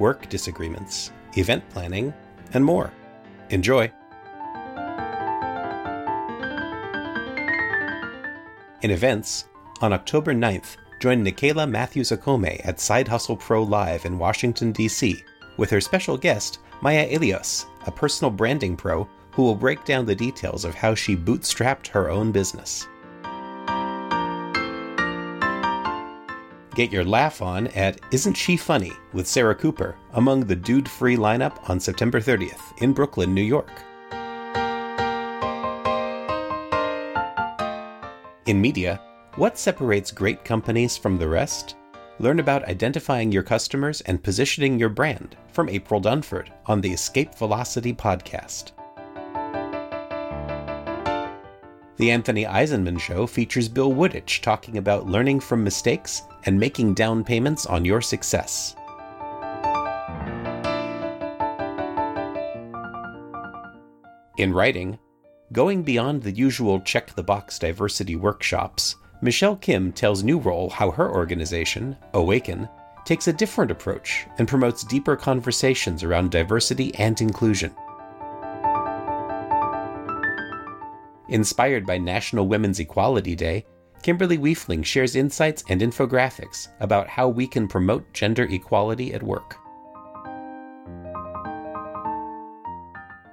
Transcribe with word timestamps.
work 0.00 0.28
disagreements, 0.28 1.12
event 1.36 1.62
planning, 1.70 2.12
and 2.52 2.64
more. 2.64 2.92
Enjoy! 3.50 3.92
In 8.82 8.90
events, 8.90 9.44
on 9.80 9.92
October 9.92 10.34
9th, 10.34 10.76
join 11.00 11.24
Nicaila 11.24 11.68
Matthews 11.68 12.10
Okome 12.10 12.60
at 12.64 12.80
Side 12.80 13.06
Hustle 13.06 13.36
Pro 13.36 13.62
Live 13.62 14.06
in 14.06 14.18
Washington, 14.18 14.72
D.C., 14.72 15.22
with 15.56 15.70
her 15.70 15.80
special 15.80 16.16
guest, 16.16 16.58
Maya 16.80 17.06
Elious, 17.10 17.66
a 17.86 17.90
personal 17.90 18.30
branding 18.30 18.76
pro 18.76 19.06
who 19.32 19.42
will 19.42 19.54
break 19.54 19.84
down 19.84 20.06
the 20.06 20.14
details 20.14 20.64
of 20.64 20.74
how 20.74 20.94
she 20.94 21.14
bootstrapped 21.14 21.86
her 21.88 22.10
own 22.10 22.32
business. 22.32 22.88
Get 26.74 26.92
your 26.92 27.04
laugh 27.04 27.42
on 27.42 27.66
at 27.68 28.00
Isn't 28.12 28.34
She 28.34 28.56
Funny 28.56 28.92
with 29.12 29.26
Sarah 29.26 29.56
Cooper 29.56 29.96
among 30.12 30.44
the 30.44 30.54
Dude 30.54 30.88
Free 30.88 31.16
lineup 31.16 31.68
on 31.68 31.80
September 31.80 32.20
30th 32.20 32.80
in 32.80 32.92
Brooklyn, 32.92 33.34
New 33.34 33.42
York. 33.42 33.70
In 38.46 38.60
media, 38.60 39.00
what 39.34 39.58
separates 39.58 40.12
great 40.12 40.44
companies 40.44 40.96
from 40.96 41.18
the 41.18 41.28
rest? 41.28 41.74
Learn 42.20 42.38
about 42.38 42.64
identifying 42.64 43.32
your 43.32 43.42
customers 43.42 44.00
and 44.02 44.22
positioning 44.22 44.78
your 44.78 44.90
brand 44.90 45.36
from 45.52 45.68
April 45.68 46.00
Dunford 46.00 46.50
on 46.66 46.80
the 46.80 46.92
Escape 46.92 47.34
Velocity 47.34 47.94
podcast. 47.94 48.72
The 52.00 52.10
Anthony 52.12 52.46
Eisenman 52.46 52.98
Show 52.98 53.26
features 53.26 53.68
Bill 53.68 53.92
Wooditch 53.92 54.40
talking 54.40 54.78
about 54.78 55.04
learning 55.04 55.40
from 55.40 55.62
mistakes 55.62 56.22
and 56.46 56.58
making 56.58 56.94
down 56.94 57.22
payments 57.22 57.66
on 57.66 57.84
your 57.84 58.00
success. 58.00 58.74
In 64.38 64.54
writing, 64.54 64.98
going 65.52 65.82
beyond 65.82 66.22
the 66.22 66.32
usual 66.32 66.80
check 66.80 67.14
the 67.14 67.22
box 67.22 67.58
diversity 67.58 68.16
workshops, 68.16 68.96
Michelle 69.20 69.56
Kim 69.56 69.92
tells 69.92 70.22
New 70.22 70.38
Role 70.38 70.70
how 70.70 70.90
her 70.92 71.12
organization, 71.12 71.94
Awaken, 72.14 72.66
takes 73.04 73.28
a 73.28 73.32
different 73.34 73.70
approach 73.70 74.26
and 74.38 74.48
promotes 74.48 74.84
deeper 74.84 75.16
conversations 75.16 76.02
around 76.02 76.30
diversity 76.30 76.94
and 76.94 77.20
inclusion. 77.20 77.74
Inspired 81.30 81.86
by 81.86 81.96
National 81.96 82.48
Women's 82.48 82.80
Equality 82.80 83.36
Day, 83.36 83.64
Kimberly 84.02 84.36
Wiefling 84.36 84.84
shares 84.84 85.14
insights 85.14 85.62
and 85.68 85.80
infographics 85.80 86.68
about 86.80 87.06
how 87.06 87.28
we 87.28 87.46
can 87.46 87.68
promote 87.68 88.12
gender 88.12 88.44
equality 88.44 89.14
at 89.14 89.22
work. 89.22 89.56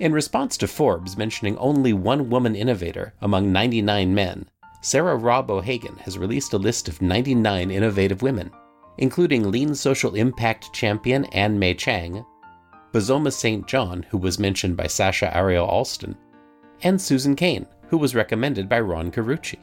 In 0.00 0.12
response 0.12 0.56
to 0.58 0.68
Forbes 0.68 1.16
mentioning 1.16 1.56
only 1.56 1.92
one 1.92 2.28
woman 2.28 2.54
innovator 2.54 3.14
among 3.22 3.50
99 3.50 4.14
men, 4.14 4.46
Sarah 4.82 5.16
Robb 5.16 5.50
O'Hagan 5.50 5.96
has 5.98 6.18
released 6.18 6.52
a 6.52 6.58
list 6.58 6.88
of 6.88 7.00
99 7.00 7.70
innovative 7.70 8.22
women, 8.22 8.50
including 8.98 9.50
Lean 9.50 9.74
Social 9.74 10.14
Impact 10.14 10.72
champion 10.72 11.24
Ann 11.26 11.58
Mei 11.58 11.74
Chang, 11.74 12.24
Bozoma 12.92 13.32
St. 13.32 13.66
John, 13.66 14.04
who 14.10 14.18
was 14.18 14.38
mentioned 14.38 14.76
by 14.76 14.86
Sasha 14.86 15.34
Ariel 15.36 15.66
Alston, 15.66 16.16
and 16.82 17.00
Susan 17.00 17.34
Cain, 17.34 17.66
who 17.88 17.98
was 17.98 18.14
recommended 18.14 18.68
by 18.68 18.80
Ron 18.80 19.10
Carucci. 19.10 19.58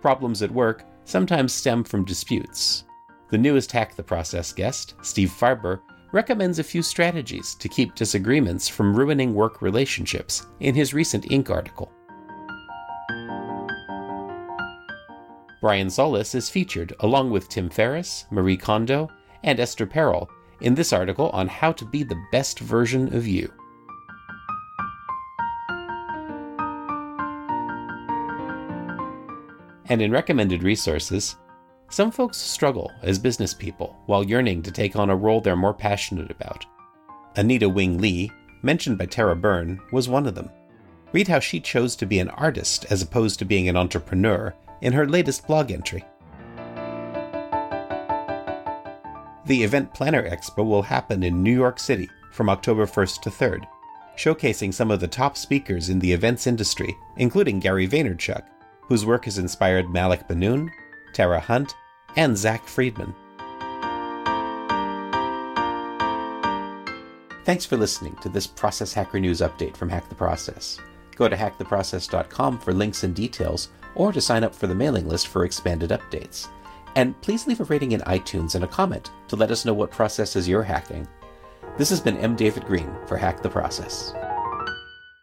Problems 0.00 0.42
at 0.42 0.50
work 0.50 0.84
sometimes 1.04 1.52
stem 1.52 1.84
from 1.84 2.04
disputes. 2.04 2.84
The 3.30 3.38
newest 3.38 3.72
Hack 3.72 3.96
the 3.96 4.02
Process 4.02 4.52
guest, 4.52 4.94
Steve 5.02 5.30
Farber, 5.30 5.80
recommends 6.12 6.58
a 6.58 6.64
few 6.64 6.82
strategies 6.82 7.54
to 7.56 7.68
keep 7.68 7.94
disagreements 7.94 8.68
from 8.68 8.94
ruining 8.94 9.34
work 9.34 9.60
relationships 9.60 10.46
in 10.60 10.74
his 10.74 10.94
recent 10.94 11.24
Inc. 11.24 11.50
article. 11.50 11.90
Brian 15.60 15.88
Solis 15.88 16.34
is 16.34 16.50
featured 16.50 16.94
along 17.00 17.30
with 17.30 17.48
Tim 17.48 17.70
Ferriss, 17.70 18.26
Marie 18.30 18.56
Kondo, 18.56 19.08
and 19.42 19.58
Esther 19.58 19.86
Perel 19.86 20.28
in 20.60 20.74
this 20.74 20.92
article 20.92 21.30
on 21.30 21.48
how 21.48 21.72
to 21.72 21.84
be 21.86 22.02
the 22.02 22.22
best 22.30 22.60
version 22.60 23.14
of 23.16 23.26
you. 23.26 23.50
And 29.88 30.00
in 30.00 30.10
recommended 30.10 30.62
resources, 30.62 31.36
some 31.90 32.10
folks 32.10 32.38
struggle 32.38 32.90
as 33.02 33.18
business 33.18 33.52
people 33.52 33.96
while 34.06 34.24
yearning 34.24 34.62
to 34.62 34.70
take 34.70 34.96
on 34.96 35.10
a 35.10 35.16
role 35.16 35.40
they're 35.40 35.56
more 35.56 35.74
passionate 35.74 36.30
about. 36.30 36.64
Anita 37.36 37.68
Wing 37.68 37.98
Lee, 37.98 38.32
mentioned 38.62 38.96
by 38.98 39.06
Tara 39.06 39.36
Byrne, 39.36 39.80
was 39.92 40.08
one 40.08 40.26
of 40.26 40.34
them. 40.34 40.50
Read 41.12 41.28
how 41.28 41.38
she 41.38 41.60
chose 41.60 41.94
to 41.96 42.06
be 42.06 42.18
an 42.18 42.30
artist 42.30 42.86
as 42.90 43.02
opposed 43.02 43.38
to 43.38 43.44
being 43.44 43.68
an 43.68 43.76
entrepreneur 43.76 44.54
in 44.80 44.92
her 44.92 45.06
latest 45.06 45.46
blog 45.46 45.70
entry. 45.70 46.04
The 49.46 49.62
Event 49.62 49.92
Planner 49.92 50.28
Expo 50.28 50.64
will 50.64 50.82
happen 50.82 51.22
in 51.22 51.42
New 51.42 51.52
York 51.52 51.78
City 51.78 52.08
from 52.32 52.48
October 52.48 52.86
1st 52.86 53.20
to 53.22 53.30
3rd, 53.30 53.66
showcasing 54.16 54.72
some 54.72 54.90
of 54.90 55.00
the 55.00 55.06
top 55.06 55.36
speakers 55.36 55.90
in 55.90 55.98
the 55.98 56.12
events 56.12 56.46
industry, 56.46 56.96
including 57.18 57.60
Gary 57.60 57.86
Vaynerchuk, 57.86 58.42
whose 58.88 59.06
work 59.06 59.24
has 59.24 59.38
inspired 59.38 59.90
Malik 59.90 60.26
Benoon, 60.28 60.70
Tara 61.12 61.40
Hunt, 61.40 61.74
and 62.16 62.36
Zach 62.36 62.66
Friedman. 62.66 63.14
Thanks 67.44 67.66
for 67.66 67.76
listening 67.76 68.16
to 68.22 68.28
this 68.30 68.46
Process 68.46 68.94
Hacker 68.94 69.20
News 69.20 69.40
update 69.40 69.76
from 69.76 69.90
Hack 69.90 70.08
the 70.08 70.14
Process. 70.14 70.78
Go 71.14 71.28
to 71.28 71.36
hacktheprocess.com 71.36 72.58
for 72.58 72.72
links 72.72 73.04
and 73.04 73.14
details, 73.14 73.68
or 73.94 74.12
to 74.12 74.20
sign 74.20 74.44
up 74.44 74.54
for 74.54 74.66
the 74.66 74.74
mailing 74.74 75.08
list 75.08 75.28
for 75.28 75.44
expanded 75.44 75.90
updates. 75.90 76.48
And 76.96 77.20
please 77.20 77.46
leave 77.46 77.60
a 77.60 77.64
rating 77.64 77.92
in 77.92 78.00
iTunes 78.02 78.54
and 78.54 78.64
a 78.64 78.68
comment 78.68 79.10
to 79.28 79.36
let 79.36 79.50
us 79.50 79.64
know 79.64 79.74
what 79.74 79.90
processes 79.90 80.48
you're 80.48 80.62
hacking. 80.62 81.06
This 81.76 81.90
has 81.90 82.00
been 82.00 82.16
M. 82.16 82.34
David 82.34 82.64
Green 82.64 82.90
for 83.06 83.16
Hack 83.16 83.42
the 83.42 83.50
Process. 83.50 84.14